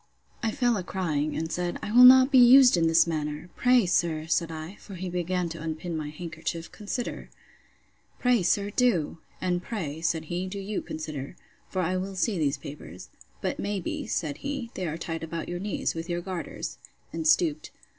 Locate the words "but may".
13.41-13.79